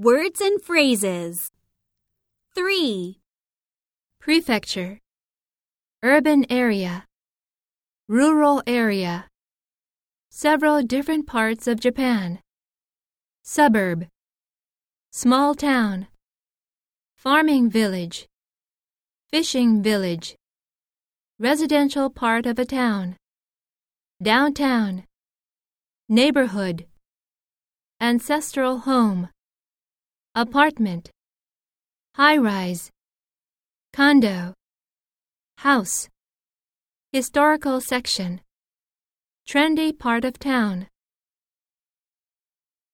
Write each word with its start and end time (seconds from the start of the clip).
Words 0.00 0.40
and 0.40 0.62
phrases. 0.62 1.50
3. 2.54 3.18
Prefecture. 4.20 5.00
Urban 6.04 6.46
area. 6.48 7.04
Rural 8.08 8.62
area. 8.64 9.26
Several 10.30 10.84
different 10.84 11.26
parts 11.26 11.66
of 11.66 11.80
Japan. 11.80 12.38
Suburb. 13.42 14.06
Small 15.10 15.56
town. 15.56 16.06
Farming 17.16 17.68
village. 17.68 18.28
Fishing 19.32 19.82
village. 19.82 20.36
Residential 21.40 22.08
part 22.08 22.46
of 22.46 22.56
a 22.60 22.64
town. 22.64 23.16
Downtown. 24.22 25.02
Neighborhood. 26.08 26.86
Ancestral 28.00 28.78
home. 28.78 29.30
Apartment. 30.38 31.10
High 32.14 32.36
rise. 32.36 32.92
Condo. 33.92 34.54
House. 35.56 36.08
Historical 37.12 37.80
section. 37.80 38.42
Trendy 39.48 39.98
part 39.98 40.24
of 40.24 40.38
town. 40.38 40.86